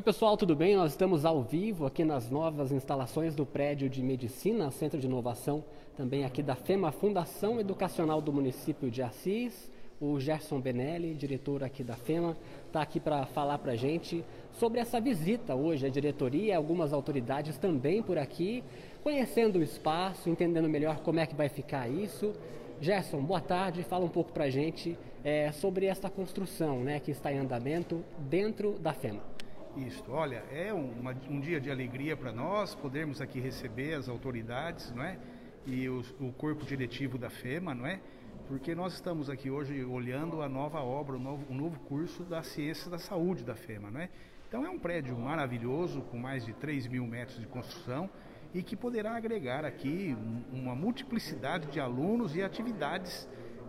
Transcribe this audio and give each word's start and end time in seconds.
Oi 0.00 0.02
pessoal, 0.02 0.34
tudo 0.34 0.56
bem? 0.56 0.76
Nós 0.76 0.92
estamos 0.92 1.26
ao 1.26 1.42
vivo 1.42 1.84
aqui 1.84 2.06
nas 2.06 2.30
novas 2.30 2.72
instalações 2.72 3.34
do 3.34 3.44
prédio 3.44 3.86
de 3.86 4.02
medicina, 4.02 4.70
Centro 4.70 4.98
de 4.98 5.06
Inovação, 5.06 5.62
também 5.94 6.24
aqui 6.24 6.42
da 6.42 6.54
FEMA, 6.54 6.90
Fundação 6.90 7.60
Educacional 7.60 8.18
do 8.22 8.32
município 8.32 8.90
de 8.90 9.02
Assis. 9.02 9.70
O 10.00 10.18
Gerson 10.18 10.58
Benelli, 10.58 11.12
diretor 11.14 11.62
aqui 11.62 11.84
da 11.84 11.96
FEMA, 11.96 12.34
está 12.66 12.80
aqui 12.80 12.98
para 12.98 13.26
falar 13.26 13.58
para 13.58 13.72
a 13.72 13.76
gente 13.76 14.24
sobre 14.52 14.80
essa 14.80 14.98
visita 14.98 15.54
hoje. 15.54 15.84
A 15.84 15.90
diretoria, 15.90 16.56
algumas 16.56 16.94
autoridades 16.94 17.58
também 17.58 18.02
por 18.02 18.16
aqui, 18.16 18.64
conhecendo 19.02 19.58
o 19.58 19.62
espaço, 19.62 20.30
entendendo 20.30 20.66
melhor 20.66 21.00
como 21.00 21.20
é 21.20 21.26
que 21.26 21.34
vai 21.34 21.50
ficar 21.50 21.90
isso. 21.90 22.32
Gerson, 22.80 23.22
boa 23.22 23.42
tarde. 23.42 23.82
Fala 23.82 24.06
um 24.06 24.08
pouco 24.08 24.32
para 24.32 24.44
a 24.44 24.50
gente 24.50 24.96
é, 25.22 25.52
sobre 25.52 25.84
essa 25.84 26.08
construção 26.08 26.80
né, 26.80 26.98
que 27.00 27.10
está 27.10 27.30
em 27.30 27.36
andamento 27.36 28.02
dentro 28.18 28.78
da 28.78 28.94
FEMA. 28.94 29.39
Isso, 29.76 30.04
olha, 30.10 30.42
é 30.50 30.72
uma, 30.72 31.14
um 31.28 31.40
dia 31.40 31.60
de 31.60 31.70
alegria 31.70 32.16
para 32.16 32.32
nós 32.32 32.74
podermos 32.74 33.20
aqui 33.20 33.38
receber 33.38 33.94
as 33.94 34.08
autoridades, 34.08 34.90
não 34.92 35.04
é? 35.04 35.16
E 35.64 35.88
o, 35.88 36.02
o, 36.18 36.32
corpo 36.32 36.64
diretivo 36.64 37.16
da 37.16 37.30
FEMA, 37.30 37.74
não 37.74 37.86
é? 37.86 38.00
Porque 38.48 38.74
nós 38.74 38.94
estamos 38.94 39.30
aqui 39.30 39.48
hoje 39.48 39.84
olhando 39.84 40.42
a 40.42 40.48
nova 40.48 40.80
obra, 40.80 41.16
o 41.16 41.20
novo, 41.20 41.46
o 41.48 41.54
novo 41.54 41.78
curso 41.80 42.24
da 42.24 42.42
ciência 42.42 42.90
da 42.90 42.98
saúde 42.98 43.44
da 43.44 43.54
FEMA, 43.54 43.90
não 43.90 44.00
é? 44.00 44.08
Então 44.48 44.66
é 44.66 44.70
um 44.70 44.78
prédio 44.78 45.16
maravilhoso, 45.16 46.02
com 46.02 46.18
mais 46.18 46.44
de 46.44 46.52
3 46.54 46.88
mil 46.88 47.06
metros 47.06 47.38
de 47.38 47.46
construção 47.46 48.10
e 48.52 48.64
que 48.64 48.74
poderá 48.74 49.14
agregar 49.14 49.64
aqui 49.64 50.16
uma 50.52 50.74
multiplicidade 50.74 51.68
de 51.68 51.78
alunos 51.78 52.34
e 52.34 52.42
atividades 52.42 53.28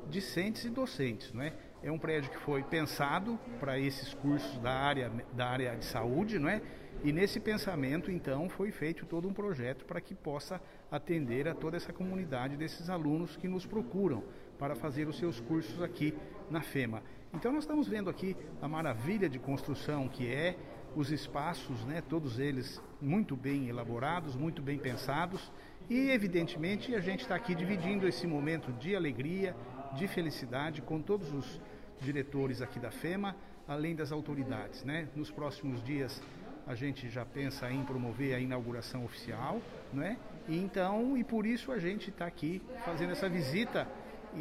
discentes 0.10 0.66
e 0.66 0.70
docentes, 0.72 1.32
não 1.32 1.44
é? 1.44 1.54
É 1.84 1.92
um 1.92 1.98
prédio 1.98 2.30
que 2.30 2.38
foi 2.38 2.62
pensado 2.62 3.40
para 3.60 3.80
esses 3.80 4.14
cursos 4.14 4.60
da 4.60 4.72
área, 4.72 5.12
da 5.34 5.48
área 5.48 5.76
de 5.76 5.86
saúde, 5.86 6.38
não 6.38 6.48
é? 6.48 6.62
E 7.04 7.12
nesse 7.12 7.40
pensamento, 7.40 8.12
então, 8.12 8.48
foi 8.48 8.70
feito 8.70 9.08
todo 9.08 9.28
um 9.28 9.34
projeto 9.34 9.84
para 9.86 10.00
que 10.00 10.14
possa 10.14 10.62
atender 10.92 11.48
a 11.48 11.56
toda 11.56 11.76
essa 11.76 11.92
comunidade 11.92 12.56
desses 12.56 12.88
alunos 12.88 13.36
que 13.36 13.48
nos 13.48 13.66
procuram 13.66 14.24
para 14.60 14.76
fazer 14.76 15.08
os 15.08 15.18
seus 15.18 15.40
cursos 15.40 15.82
aqui 15.82 16.14
na 16.52 16.62
FEMA. 16.62 17.02
Então, 17.34 17.52
nós 17.52 17.64
estamos 17.64 17.88
vendo 17.88 18.12
aqui 18.12 18.38
a 18.62 18.68
maravilha 18.68 19.28
de 19.28 19.40
construção 19.40 20.08
que 20.08 20.28
é, 20.28 20.56
os 20.96 21.10
espaços, 21.10 21.84
né, 21.86 22.04
todos 22.08 22.38
eles 22.38 22.80
muito 23.02 23.36
bem 23.36 23.70
elaborados, 23.70 24.36
muito 24.36 24.62
bem 24.62 24.78
pensados, 24.78 25.52
e 25.90 26.12
evidentemente 26.12 26.94
a 26.94 27.00
gente 27.00 27.22
está 27.22 27.34
aqui 27.34 27.56
dividindo 27.56 28.08
esse 28.08 28.28
momento 28.28 28.72
de 28.74 28.96
alegria, 28.96 29.56
de 29.96 30.08
felicidade 30.08 30.82
com 30.82 31.02
todos 31.02 31.34
os 31.34 31.60
diretores 32.02 32.62
aqui 32.62 32.80
da 32.80 32.92
FEMA, 32.92 33.36
além 33.68 33.96
das 33.96 34.12
autoridades. 34.12 34.84
Né? 34.84 35.08
Nos 35.16 35.32
próximos 35.32 35.82
dias 35.84 36.22
a 36.68 36.76
gente 36.76 37.10
já 37.10 37.26
pensa 37.26 37.72
em 37.72 37.84
promover 37.84 38.36
a 38.36 38.40
inauguração 38.40 39.04
oficial, 39.04 39.62
né? 39.94 40.18
E 40.48 40.58
então, 40.58 41.18
e 41.18 41.24
por 41.24 41.46
isso 41.46 41.72
a 41.72 41.80
gente 41.80 42.10
está 42.10 42.26
aqui 42.26 42.62
fazendo 42.86 43.12
essa 43.12 43.28
visita, 43.28 43.88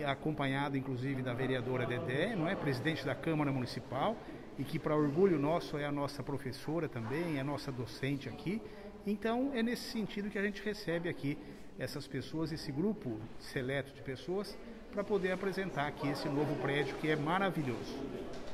acompanhado 0.07 0.77
inclusive 0.77 1.23
da 1.23 1.35
vereadora 1.35 1.87
Dedé, 1.87 2.37
não 2.37 2.47
é? 2.47 2.55
Presidente 2.55 3.05
da 3.05 3.15
Câmara 3.15 3.51
Municipal, 3.51 4.17
e 4.59 4.65
que 4.65 4.79
para 4.79 4.95
orgulho 4.95 5.39
nosso 5.39 5.79
é 5.79 5.85
a 5.87 5.93
nossa 5.93 6.23
professora 6.23 6.89
também, 6.89 7.39
é 7.39 7.41
a 7.41 7.45
nossa 7.45 7.73
docente 7.73 8.29
aqui. 8.29 8.61
Então 9.07 9.51
é 9.55 9.63
nesse 9.63 9.91
sentido 9.91 10.31
que 10.31 10.39
a 10.39 10.43
gente 10.43 10.63
recebe 10.63 11.09
aqui 11.09 11.39
essas 11.79 12.07
pessoas, 12.07 12.53
esse 12.53 12.71
grupo 12.71 13.19
seleto 13.39 13.93
de 13.95 14.03
pessoas 14.03 14.57
para 14.93 15.05
poder 15.05 15.33
apresentar 15.33 15.87
aqui 15.87 16.09
esse 16.09 16.29
novo 16.29 16.55
prédio 16.57 16.97
que 16.97 17.09
é 17.09 17.17
maravilhoso. 17.17 17.99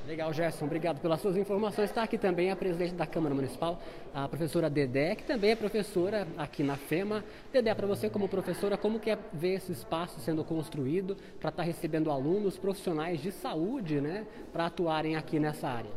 Legal, 0.07 0.33
Gerson, 0.33 0.67
obrigado 0.67 1.01
pelas 1.01 1.21
suas 1.21 1.37
informações. 1.37 1.91
Está 1.91 2.05
aqui 2.05 2.17
também 2.17 2.51
a 2.53 2.57
presidente 2.57 2.95
da 2.95 3.07
Câmara 3.07 3.35
Municipal, 3.35 3.81
a 4.15 4.29
professora 4.29 4.71
Dedé, 4.71 5.17
que 5.17 5.25
também 5.25 5.51
é 5.51 5.57
professora 5.57 6.29
aqui 6.39 6.63
na 6.63 6.77
FEMA. 6.77 7.25
Dedé, 7.53 7.75
para 7.75 7.89
você 7.89 8.09
como 8.09 8.29
professora, 8.29 8.77
como 8.77 9.01
que 9.01 9.11
é 9.11 9.19
ver 9.33 9.55
esse 9.55 9.73
espaço 9.73 10.21
sendo 10.21 10.45
construído 10.45 11.17
para 11.41 11.49
estar 11.49 11.63
tá 11.63 11.67
recebendo 11.67 12.11
alunos 12.11 12.57
profissionais 12.57 13.21
de 13.21 13.33
saúde, 13.33 14.01
né, 14.01 14.25
para 14.53 14.67
atuarem 14.67 15.17
aqui 15.17 15.41
nessa 15.41 15.69
área? 15.69 15.91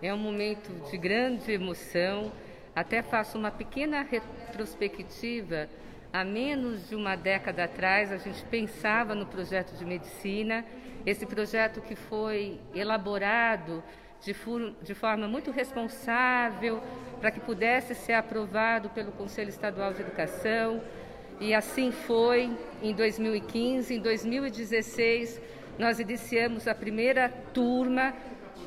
É 0.00 0.14
um 0.14 0.18
momento 0.18 0.70
de 0.88 0.96
grande 0.96 1.50
emoção. 1.50 2.30
Até 2.76 3.02
faço 3.02 3.36
uma 3.36 3.50
pequena 3.50 4.02
retrospectiva 4.02 5.68
Há 6.18 6.24
menos 6.24 6.88
de 6.88 6.96
uma 6.96 7.14
década 7.14 7.62
atrás, 7.62 8.10
a 8.10 8.16
gente 8.16 8.44
pensava 8.46 9.14
no 9.14 9.24
projeto 9.24 9.76
de 9.76 9.84
medicina, 9.84 10.64
esse 11.06 11.24
projeto 11.24 11.80
que 11.80 11.94
foi 11.94 12.58
elaborado 12.74 13.84
de, 14.20 14.34
de 14.82 14.94
forma 14.94 15.28
muito 15.28 15.52
responsável 15.52 16.82
para 17.20 17.30
que 17.30 17.38
pudesse 17.38 17.94
ser 17.94 18.14
aprovado 18.14 18.90
pelo 18.90 19.12
Conselho 19.12 19.48
Estadual 19.48 19.92
de 19.92 20.00
Educação. 20.00 20.82
E 21.38 21.54
assim 21.54 21.92
foi 21.92 22.50
em 22.82 22.92
2015. 22.92 23.94
Em 23.94 24.00
2016, 24.00 25.40
nós 25.78 26.00
iniciamos 26.00 26.66
a 26.66 26.74
primeira 26.74 27.28
turma. 27.54 28.12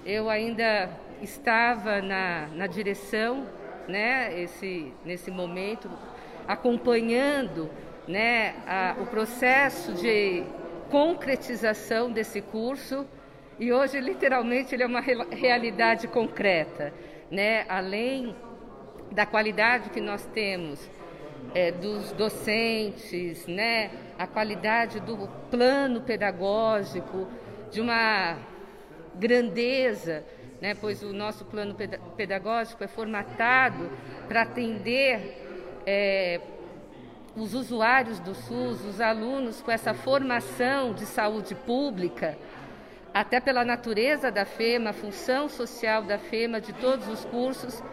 Eu 0.06 0.30
ainda 0.30 0.90
estava 1.22 2.02
na, 2.02 2.48
na 2.56 2.66
direção, 2.66 3.46
né, 3.90 4.42
esse, 4.42 4.94
nesse 5.04 5.30
momento, 5.30 5.92
acompanhando 6.48 7.70
né, 8.08 8.56
a, 8.68 8.96
o 9.00 9.06
processo 9.06 9.94
de 9.94 10.44
concretização 10.90 12.12
desse 12.12 12.42
curso 12.42 13.06
e 13.58 13.72
hoje 13.72 14.00
literalmente 14.00 14.74
ele 14.76 14.84
é 14.84 14.88
uma 14.88 15.02
realidade 15.02 16.08
concreta, 16.08 16.92
né? 17.30 17.64
Além 17.70 18.36
da 19.12 19.26
qualidade 19.26 19.92
que 19.92 20.02
nós 20.02 20.26
temos 20.34 20.90
é, 21.54 21.72
dos 21.72 22.12
docentes, 22.14 23.46
né? 23.46 23.92
A 24.18 24.26
qualidade 24.26 25.00
do 25.00 25.30
plano 25.50 26.02
pedagógico, 26.02 27.28
de 27.70 27.80
uma 27.80 28.38
grandeza, 29.16 30.26
né? 30.60 30.74
Pois 30.74 31.04
o 31.04 31.14
nosso 31.14 31.46
plano 31.46 31.76
pedagógico 32.18 32.84
é 32.84 32.88
formatado 32.88 33.92
para 34.28 34.42
atender 34.42 35.51
é, 35.92 36.40
os 37.36 37.54
usuários 37.54 38.20
do 38.20 38.34
SUS, 38.34 38.84
os 38.86 39.02
alunos 39.02 39.62
com 39.62 39.72
essa 39.72 39.94
formação 39.94 40.94
de 40.94 41.06
saúde 41.06 41.54
pública, 41.54 42.38
até 43.14 43.42
pela 43.42 43.66
natureza 43.66 44.32
da 44.32 44.46
FEMA, 44.46 44.92
a 44.92 44.94
função 44.94 45.50
social 45.50 46.04
da 46.04 46.18
FEMA, 46.18 46.62
de 46.62 46.72
todos 46.74 47.08
os 47.10 47.26
cursos, 47.26 47.84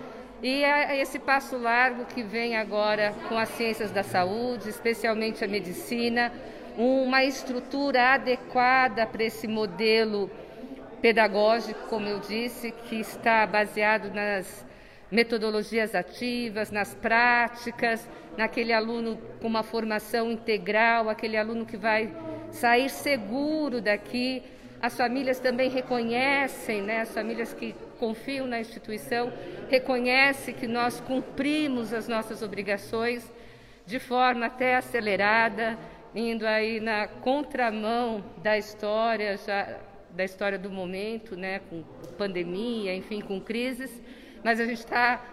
e 0.41 0.62
é 0.62 1.00
esse 1.00 1.19
passo 1.19 1.56
largo 1.56 2.04
que 2.04 2.22
vem 2.22 2.56
agora 2.56 3.12
com 3.28 3.37
as 3.37 3.48
ciências 3.48 3.91
da 3.91 4.04
saúde, 4.04 4.69
especialmente 4.69 5.44
a 5.44 5.48
medicina, 5.48 6.32
uma 6.76 7.25
estrutura 7.25 8.14
adequada 8.14 9.04
para 9.04 9.25
esse 9.25 9.48
modelo 9.48 10.31
pedagógico, 11.03 11.88
como 11.88 12.06
eu 12.06 12.20
disse, 12.20 12.70
que 12.70 13.00
está 13.00 13.44
baseado 13.44 14.14
nas 14.14 14.68
metodologias 15.10 15.94
ativas, 15.94 16.70
nas 16.70 16.94
práticas, 16.94 18.08
naquele 18.36 18.72
aluno 18.72 19.19
com 19.41 19.48
uma 19.48 19.62
formação 19.62 20.30
integral, 20.30 21.08
aquele 21.08 21.36
aluno 21.36 21.64
que 21.64 21.76
vai 21.76 22.12
sair 22.50 22.91
seguro 22.91 23.80
daqui. 23.80 24.42
As 24.80 24.96
famílias 24.96 25.41
também 25.41 25.70
reconhecem, 25.70 26.82
né, 26.82 27.00
as 27.00 27.12
famílias 27.12 27.52
que 27.52 27.74
confiam 27.98 28.46
na 28.46 28.60
instituição, 28.60 29.32
reconhecem 29.69 30.54
que 30.54 30.69
nós 30.69 31.00
cumprimos 31.00 31.92
as 31.92 32.06
nossas 32.06 32.42
obrigações 32.42 33.28
de 33.84 33.98
forma 33.98 34.46
até 34.46 34.76
acelerada, 34.76 35.76
indo 36.14 36.46
aí 36.46 36.78
na 36.78 37.08
contramão 37.08 38.22
da 38.42 38.56
história, 38.56 39.36
já, 39.36 39.78
da 40.10 40.25
história 40.25 40.58
do 40.58 40.70
momento, 40.70 41.36
né, 41.36 41.60
com 41.69 41.82
pandemia, 42.16 42.94
enfim, 42.94 43.20
com 43.20 43.40
crises 43.40 43.90
mas 44.43 44.60
a 44.60 44.65
gente 44.65 44.78
está 44.78 45.25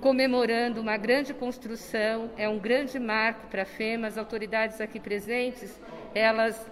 comemorando 0.00 0.80
uma 0.80 0.96
grande 0.96 1.34
construção, 1.34 2.30
é 2.36 2.48
um 2.48 2.58
grande 2.58 2.98
marco 2.98 3.46
para 3.48 3.62
a 3.62 3.66
FEMA, 3.66 4.06
as 4.06 4.16
autoridades 4.16 4.80
aqui 4.80 4.98
presentes, 4.98 5.80
elas 6.14 6.70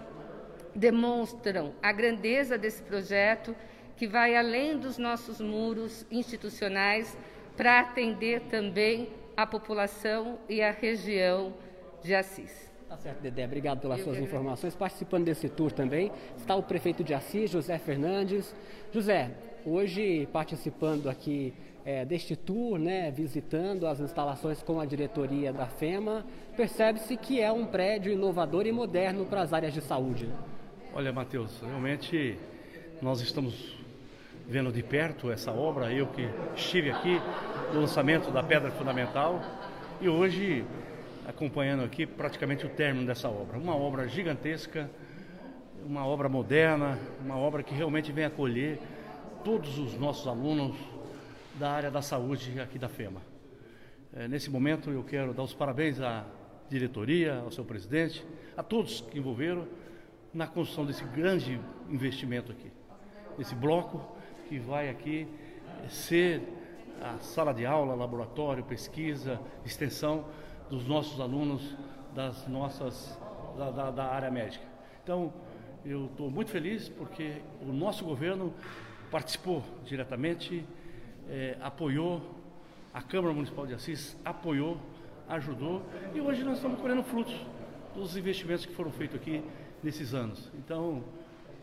demonstram 0.75 1.73
a 1.81 1.91
grandeza 1.91 2.57
desse 2.57 2.81
projeto 2.81 3.55
que 3.95 4.07
vai 4.07 4.35
além 4.35 4.77
dos 4.77 4.97
nossos 4.97 5.39
muros 5.41 6.05
institucionais 6.09 7.17
para 7.55 7.81
atender 7.81 8.41
também 8.49 9.09
a 9.35 9.45
população 9.45 10.39
e 10.47 10.61
a 10.61 10.71
região 10.71 11.53
de 12.01 12.15
Assis. 12.15 12.69
Tá 12.87 12.97
certo, 12.97 13.19
Dedé. 13.19 13.45
Obrigado 13.45 13.81
pelas 13.81 13.99
Eu 13.99 14.05
suas 14.05 14.17
informações. 14.17 14.75
Participando 14.75 15.25
desse 15.25 15.47
tour 15.47 15.71
também 15.71 16.11
está 16.35 16.55
o 16.55 16.63
prefeito 16.63 17.03
de 17.03 17.13
Assis, 17.13 17.51
José 17.51 17.77
Fernandes. 17.77 18.55
José, 18.91 19.29
hoje 19.65 20.27
participando 20.31 21.09
aqui 21.09 21.53
é, 21.85 22.05
deste 22.05 22.35
tour, 22.35 22.77
né, 22.77 23.11
visitando 23.11 23.87
as 23.87 23.99
instalações 23.99 24.61
com 24.61 24.79
a 24.79 24.85
diretoria 24.85 25.51
da 25.51 25.65
FEMA, 25.65 26.25
percebe-se 26.55 27.15
que 27.17 27.41
é 27.41 27.51
um 27.51 27.65
prédio 27.65 28.11
inovador 28.11 28.65
e 28.65 28.71
moderno 28.71 29.25
para 29.25 29.41
as 29.41 29.53
áreas 29.53 29.73
de 29.73 29.81
saúde. 29.81 30.29
Olha, 30.93 31.11
Matheus, 31.11 31.61
realmente 31.61 32.37
nós 33.01 33.21
estamos 33.21 33.77
vendo 34.47 34.71
de 34.71 34.81
perto 34.81 35.31
essa 35.31 35.51
obra, 35.51 35.91
eu 35.93 36.07
que 36.07 36.27
estive 36.55 36.91
aqui 36.91 37.21
do 37.71 37.79
lançamento 37.81 38.31
da 38.31 38.41
pedra 38.43 38.71
fundamental 38.71 39.41
e 40.01 40.09
hoje 40.09 40.65
acompanhando 41.27 41.83
aqui 41.83 42.05
praticamente 42.05 42.65
o 42.65 42.69
término 42.69 43.05
dessa 43.05 43.29
obra. 43.29 43.57
Uma 43.57 43.75
obra 43.75 44.07
gigantesca, 44.07 44.89
uma 45.85 46.05
obra 46.05 46.27
moderna, 46.27 46.97
uma 47.23 47.37
obra 47.37 47.61
que 47.61 47.73
realmente 47.73 48.11
vem 48.11 48.25
acolher 48.25 48.79
todos 49.43 49.77
os 49.79 49.93
nossos 49.97 50.27
alunos 50.27 50.75
da 51.55 51.71
área 51.71 51.91
da 51.91 52.01
saúde 52.01 52.59
aqui 52.59 52.77
da 52.77 52.89
FEMA. 52.89 53.21
É, 54.13 54.27
nesse 54.27 54.49
momento 54.49 54.89
eu 54.89 55.03
quero 55.03 55.33
dar 55.33 55.43
os 55.43 55.53
parabéns 55.53 56.01
à 56.01 56.25
diretoria, 56.69 57.39
ao 57.39 57.51
seu 57.51 57.63
presidente, 57.63 58.25
a 58.57 58.63
todos 58.63 59.01
que 59.01 59.17
envolveram 59.17 59.67
na 60.33 60.45
construção 60.45 60.85
desse 60.85 61.03
grande 61.05 61.59
investimento 61.89 62.51
aqui. 62.51 62.71
Esse 63.37 63.55
bloco 63.55 64.01
que 64.47 64.59
vai 64.59 64.89
aqui 64.89 65.27
ser 65.89 66.41
a 67.01 67.17
sala 67.19 67.53
de 67.53 67.65
aula, 67.65 67.95
laboratório, 67.95 68.63
pesquisa, 68.63 69.39
extensão 69.65 70.25
dos 70.69 70.85
nossos 70.85 71.19
alunos 71.19 71.77
das 72.13 72.47
nossas 72.47 73.17
da, 73.57 73.71
da, 73.71 73.91
da 73.91 74.05
área 74.05 74.29
médica. 74.29 74.65
Então, 75.03 75.33
eu 75.85 76.05
estou 76.07 76.29
muito 76.29 76.51
feliz 76.51 76.89
porque 76.89 77.41
o 77.61 77.71
nosso 77.71 78.03
governo 78.03 78.53
participou 79.09 79.63
diretamente, 79.85 80.65
é, 81.29 81.57
apoiou 81.61 82.39
a 82.93 83.01
Câmara 83.01 83.33
Municipal 83.33 83.67
de 83.67 83.73
Assis 83.73 84.17
apoiou, 84.25 84.77
ajudou 85.27 85.83
e 86.13 86.19
hoje 86.19 86.43
nós 86.43 86.55
estamos 86.55 86.81
colhendo 86.81 87.03
frutos 87.03 87.35
dos 87.93 88.17
investimentos 88.17 88.65
que 88.65 88.73
foram 88.73 88.91
feitos 88.91 89.15
aqui 89.15 89.43
nesses 89.83 90.13
anos. 90.13 90.51
Então, 90.55 91.03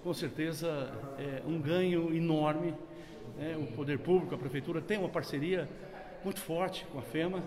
com 0.04 0.14
certeza, 0.14 0.88
é 1.19 1.43
um 1.44 1.60
ganho 1.60 2.14
enorme. 2.14 2.75
Né? 3.37 3.56
O 3.56 3.66
poder 3.75 3.99
público, 3.99 4.34
a 4.37 4.38
prefeitura 4.38 4.81
tem 4.81 4.99
uma 4.99 5.08
parceria 5.08 5.69
muito 6.22 6.40
forte 6.40 6.87
com 6.92 7.00
a 7.00 7.02
FEMA, 7.02 7.42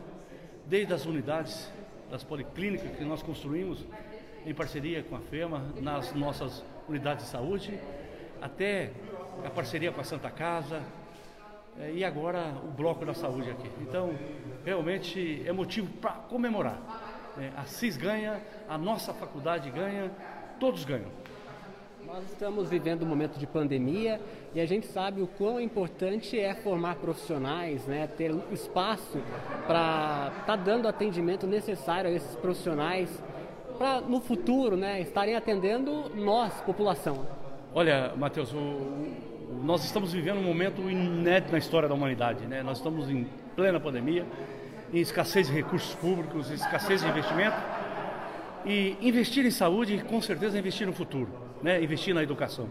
desde 0.65 0.93
as 0.93 1.05
unidades 1.05 1.71
das 2.11 2.23
policlínicas 2.23 2.97
que 2.97 3.05
nós 3.05 3.23
construímos 3.23 3.85
em 4.45 4.53
parceria 4.53 5.03
com 5.03 5.15
a 5.15 5.19
FEMA 5.19 5.63
nas 5.81 6.13
nossas 6.13 6.65
unidades 6.87 7.25
de 7.25 7.31
saúde, 7.31 7.79
até 8.41 8.91
a 9.45 9.49
parceria 9.49 9.91
com 9.91 10.01
a 10.01 10.03
Santa 10.03 10.29
Casa, 10.29 10.81
é, 11.79 11.91
e 11.93 12.03
agora 12.03 12.53
o 12.63 12.67
bloco 12.67 13.05
da 13.05 13.13
saúde 13.13 13.49
aqui. 13.49 13.69
Então, 13.81 14.13
realmente 14.65 15.43
é 15.45 15.51
motivo 15.53 15.91
para 15.93 16.11
comemorar. 16.11 16.79
É, 17.37 17.51
a 17.55 17.63
CIS 17.63 17.95
ganha, 17.95 18.41
a 18.67 18.77
nossa 18.77 19.13
faculdade 19.13 19.69
ganha, 19.69 20.11
todos 20.59 20.83
ganham. 20.83 21.09
Nós 22.05 22.23
estamos 22.25 22.69
vivendo 22.69 23.03
um 23.03 23.05
momento 23.05 23.37
de 23.37 23.45
pandemia 23.45 24.19
e 24.53 24.59
a 24.59 24.65
gente 24.65 24.87
sabe 24.87 25.21
o 25.21 25.27
quão 25.27 25.61
importante 25.61 26.39
é 26.39 26.55
formar 26.55 26.95
profissionais, 26.95 27.85
né, 27.85 28.07
ter 28.07 28.35
espaço 28.51 29.19
para 29.67 30.31
estar 30.39 30.43
tá 30.45 30.55
dando 30.55 30.87
atendimento 30.87 31.45
necessário 31.45 32.09
a 32.09 32.13
esses 32.13 32.35
profissionais 32.37 33.09
para 33.77 34.01
no 34.01 34.19
futuro 34.19 34.75
né, 34.75 34.99
estarem 35.01 35.35
atendendo 35.35 36.09
nós, 36.15 36.53
população. 36.61 37.27
Olha, 37.71 38.13
Matheus, 38.17 38.51
nós 39.63 39.83
estamos 39.83 40.11
vivendo 40.11 40.39
um 40.39 40.43
momento 40.43 40.81
inédito 40.89 41.51
na 41.51 41.59
história 41.59 41.87
da 41.87 41.93
humanidade. 41.93 42.47
Né? 42.47 42.63
Nós 42.63 42.77
estamos 42.77 43.07
em 43.11 43.27
plena 43.55 43.79
pandemia, 43.79 44.25
em 44.91 44.97
escassez 44.99 45.47
de 45.47 45.53
recursos 45.53 45.93
públicos, 45.93 46.49
escassez 46.49 47.01
de 47.01 47.07
investimento. 47.07 47.55
E 48.65 48.97
investir 48.99 49.45
em 49.45 49.51
saúde, 49.51 50.03
com 50.09 50.19
certeza, 50.19 50.57
é 50.57 50.59
investir 50.59 50.87
no 50.87 50.93
futuro, 50.93 51.29
né? 51.61 51.81
investir 51.81 52.13
na 52.13 52.23
educação. 52.23 52.67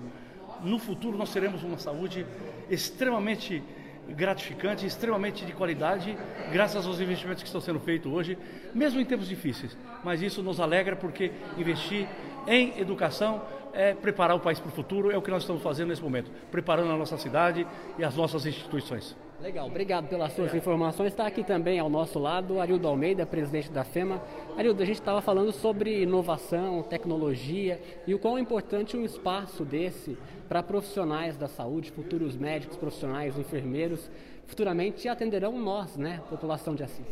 No 0.65 0.81
futuro, 0.81 1.17
nós 1.17 1.33
teremos 1.33 1.63
uma 1.63 1.79
saúde 1.79 2.27
extremamente 2.69 3.63
gratificante, 4.09 4.85
extremamente 4.85 5.47
de 5.47 5.53
qualidade, 5.53 6.17
graças 6.51 6.85
aos 6.87 7.01
investimentos 7.01 7.43
que 7.43 7.49
estão 7.49 7.61
sendo 7.61 7.79
feitos 7.79 8.11
hoje, 8.11 8.37
mesmo 8.75 9.01
em 9.01 9.05
tempos 9.05 9.29
difíceis. 9.29 9.77
Mas 10.03 10.23
isso 10.23 10.43
nos 10.43 10.59
alegra 10.59 10.97
porque 10.97 11.31
investir 11.57 12.09
em 12.49 12.81
educação 12.81 13.43
é 13.79 13.95
preparar 13.95 14.37
o 14.37 14.41
país 14.41 14.59
para 14.59 14.71
o 14.71 14.73
futuro, 14.73 15.13
é 15.13 15.17
o 15.17 15.23
que 15.23 15.31
nós 15.31 15.45
estamos 15.45 15.63
fazendo 15.63 15.91
nesse 15.91 16.03
momento, 16.03 16.29
preparando 16.51 16.91
a 16.91 16.97
nossa 16.97 17.17
cidade 17.17 17.65
e 17.97 18.03
as 18.03 18.17
nossas 18.17 18.45
instituições. 18.45 19.17
Legal, 19.41 19.69
obrigado 19.69 20.09
pelas 20.09 20.33
suas 20.33 20.53
informações. 20.53 21.13
Está 21.13 21.25
aqui 21.25 21.45
também 21.45 21.79
ao 21.79 21.89
nosso 21.89 22.19
lado 22.19 22.61
Arildo 22.61 22.89
Almeida, 22.89 23.25
presidente 23.25 23.71
da 23.71 23.85
FEMA. 23.85 24.21
Arildo, 24.57 24.83
a 24.83 24.85
gente 24.85 24.99
estava 24.99 25.23
falando 25.23 25.53
sobre 25.53 26.03
inovação, 26.03 26.83
tecnologia 26.83 27.81
e 28.05 28.13
o 28.13 28.19
quão 28.19 28.37
importante 28.37 28.97
um 28.97 29.05
espaço 29.05 29.65
desse 29.65 30.19
para 30.49 30.61
profissionais 30.61 31.37
da 31.37 31.47
saúde, 31.47 31.93
futuros 31.93 32.37
médicos, 32.37 32.77
profissionais, 32.77 33.39
enfermeiros, 33.39 34.11
futuramente 34.45 35.07
atenderão 35.09 35.57
nós, 35.57 35.97
né, 35.97 36.21
população 36.29 36.75
de 36.75 36.83
Assis, 36.83 37.07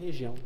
região. 0.00 0.36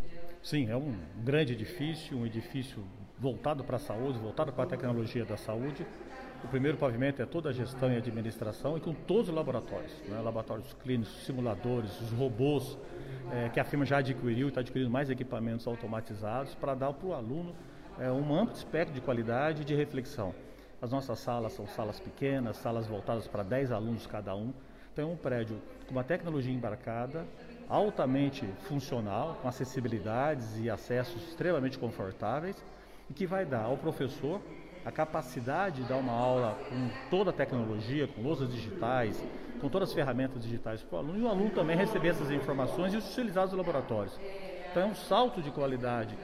Sim, 0.43 0.71
é 0.71 0.77
um 0.77 0.95
grande 1.23 1.53
edifício, 1.53 2.17
um 2.17 2.25
edifício 2.25 2.83
voltado 3.19 3.65
para 3.65 3.77
a 3.77 3.79
saúde, 3.79 4.19
voltado 4.19 4.53
para 4.53 4.65
a 4.65 4.67
tecnologia 4.67 5.25
da 5.25 5.37
saúde. 5.37 5.87
O 6.45 6.49
primeiro 6.49 6.77
pavimento 6.77 7.23
é 7.23 7.27
toda 7.27 7.49
a 7.49 7.53
gestão 7.53 7.91
e 7.93 7.97
administração 7.97 8.77
e 8.77 8.81
com 8.81 8.93
todos 8.93 9.29
os 9.29 9.35
laboratórios, 9.35 9.93
né? 10.07 10.21
laboratórios 10.21 10.75
clínicos, 10.75 11.25
simuladores, 11.25 11.99
os 12.01 12.11
robôs, 12.13 12.79
é, 13.33 13.49
que 13.49 13.59
a 13.59 13.65
firma 13.65 13.87
já 13.87 13.99
adquiriu 13.99 14.47
e 14.47 14.51
está 14.51 14.61
adquirindo 14.61 14.91
mais 14.91 15.09
equipamentos 15.09 15.67
automatizados 15.67 16.55
para 16.55 16.75
dar 16.75 16.93
para 16.93 17.09
o 17.09 17.15
aluno 17.15 17.55
é, 17.99 18.13
um 18.13 18.35
amplo 18.35 18.55
espectro 18.55 18.95
de 18.95 19.01
qualidade 19.01 19.63
e 19.63 19.65
de 19.65 19.75
reflexão. 19.75 20.35
As 20.81 20.93
nossas 20.93 21.19
salas 21.19 21.55
são 21.55 21.67
salas 21.67 21.99
pequenas, 21.99 22.59
salas 22.59 22.87
voltadas 22.87 23.27
para 23.27 23.43
10 23.43 23.73
alunos 23.73 24.07
cada 24.07 24.35
um. 24.37 24.53
Então 24.93 25.09
é 25.09 25.13
um 25.13 25.17
prédio 25.17 25.61
com 25.87 25.93
uma 25.93 26.05
tecnologia 26.05 26.53
embarcada, 26.53 27.27
altamente 27.67 28.47
funcional, 28.69 29.39
com 29.41 29.49
acessibilidades 29.49 30.59
e 30.59 30.69
acessos 30.69 31.23
extremamente 31.29 31.79
confortáveis 31.79 32.63
e 33.09 33.15
que 33.15 33.27
vai 33.27 33.45
dar 33.45 33.65
ao 33.65 33.77
professor 33.77 34.41
a 34.85 34.93
capacidade 34.93 35.83
de 35.83 35.89
dar 35.89 35.97
uma 35.97 36.13
aula 36.13 36.57
com 36.69 36.91
toda 37.11 37.31
a 37.31 37.33
tecnologia, 37.33 38.07
com 38.07 38.23
lousas 38.23 38.49
digitais, 38.49 39.21
com 39.61 39.69
todas 39.69 39.89
as 39.89 39.95
ferramentas 39.95 40.41
digitais 40.43 40.83
para 40.83 40.97
o 40.97 40.99
aluno, 41.01 41.19
e 41.19 41.23
o 41.23 41.29
aluno 41.29 41.51
também 41.51 41.77
receber 41.77 42.09
essas 42.09 42.31
informações 42.31 42.95
e 42.95 42.97
utilizar 42.97 43.47
os 43.47 43.53
laboratórios. 43.53 44.17
Então 44.71 44.83
é 44.83 44.87
um 44.87 44.95
salto 44.95 45.43
de 45.43 45.51
qualidade 45.51 46.17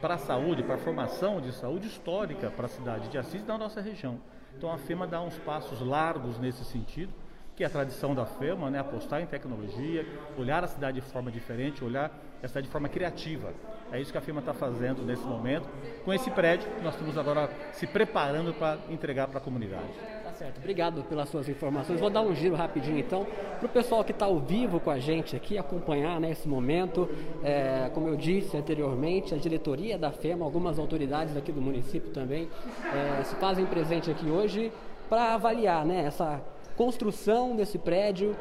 para 0.00 0.14
a 0.14 0.18
saúde, 0.18 0.62
para 0.62 0.74
a 0.74 0.78
formação 0.78 1.40
de 1.40 1.52
saúde 1.52 1.86
histórica 1.86 2.50
para 2.50 2.66
a 2.66 2.68
cidade 2.68 3.08
de 3.08 3.18
Assis 3.18 3.42
e 3.42 3.44
da 3.44 3.56
nossa 3.56 3.80
região. 3.80 4.18
Então 4.56 4.72
a 4.72 4.78
FEMA 4.78 5.06
dá 5.06 5.20
uns 5.20 5.38
passos 5.38 5.80
largos 5.80 6.38
nesse 6.38 6.64
sentido, 6.64 7.12
que 7.58 7.64
é 7.64 7.66
a 7.66 7.70
tradição 7.70 8.14
da 8.14 8.24
FEMA, 8.24 8.70
né? 8.70 8.78
apostar 8.78 9.20
em 9.20 9.26
tecnologia, 9.26 10.06
olhar 10.38 10.62
a 10.62 10.68
cidade 10.68 11.00
de 11.00 11.06
forma 11.08 11.28
diferente, 11.28 11.82
olhar 11.82 12.08
a 12.40 12.46
cidade 12.46 12.68
de 12.68 12.72
forma 12.72 12.88
criativa. 12.88 13.52
É 13.90 14.00
isso 14.00 14.12
que 14.12 14.18
a 14.18 14.20
firma 14.20 14.38
está 14.38 14.54
fazendo 14.54 15.04
nesse 15.04 15.24
momento, 15.24 15.66
com 16.04 16.14
esse 16.14 16.30
prédio 16.30 16.70
que 16.70 16.84
nós 16.84 16.94
estamos 16.94 17.18
agora 17.18 17.50
se 17.72 17.84
preparando 17.84 18.54
para 18.54 18.78
entregar 18.88 19.26
para 19.26 19.38
a 19.38 19.40
comunidade. 19.40 19.88
Tá 20.22 20.32
certo, 20.34 20.58
obrigado 20.58 21.02
pelas 21.08 21.28
suas 21.30 21.48
informações. 21.48 21.98
Vou 21.98 22.10
dar 22.10 22.20
um 22.20 22.32
giro 22.32 22.54
rapidinho 22.54 22.96
então, 22.96 23.26
para 23.58 23.66
o 23.66 23.68
pessoal 23.68 24.04
que 24.04 24.12
está 24.12 24.26
ao 24.26 24.38
vivo 24.38 24.78
com 24.78 24.92
a 24.92 25.00
gente 25.00 25.34
aqui, 25.34 25.58
acompanhar 25.58 26.20
nesse 26.20 26.46
né, 26.46 26.54
momento. 26.54 27.10
É, 27.42 27.90
como 27.92 28.06
eu 28.06 28.14
disse 28.14 28.56
anteriormente, 28.56 29.34
a 29.34 29.36
diretoria 29.36 29.98
da 29.98 30.12
FEMA, 30.12 30.44
algumas 30.44 30.78
autoridades 30.78 31.36
aqui 31.36 31.50
do 31.50 31.60
município 31.60 32.12
também, 32.12 32.48
é, 32.94 33.24
se 33.24 33.34
fazem 33.34 33.66
presente 33.66 34.12
aqui 34.12 34.30
hoje 34.30 34.72
para 35.08 35.34
avaliar 35.34 35.84
né, 35.84 36.04
essa 36.04 36.40
construção 36.78 37.56
desse 37.56 37.76
prédio 37.76 38.36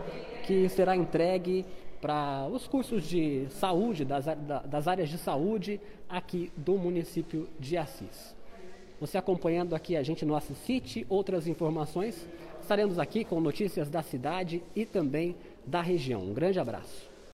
que 0.46 0.70
será 0.70 0.96
entregue 0.96 1.66
para 2.00 2.48
os 2.52 2.68
cursos 2.68 3.04
de 3.04 3.48
saúde, 3.50 4.06
das, 4.06 4.26
das 4.64 4.88
áreas 4.88 5.10
de 5.10 5.18
saúde 5.18 5.82
aqui 6.08 6.52
do 6.56 6.78
município 6.78 7.50
de 7.60 7.76
Assis. 7.76 8.36
Você 9.02 9.18
acompanhando 9.18 9.74
aqui 9.74 9.98
a 9.98 10.04
gente 10.04 10.24
no 10.24 10.36
Assisite, 10.36 11.04
outras 11.10 11.48
informações, 11.48 12.28
estaremos 12.62 13.00
aqui 13.00 13.26
com 13.26 13.42
notícias 13.42 13.90
da 13.90 14.04
cidade 14.04 14.62
e 14.76 14.86
também 14.86 15.36
da 15.66 15.82
região. 15.82 16.22
Um 16.22 16.34
grande 16.34 16.60
abraço. 16.60 17.17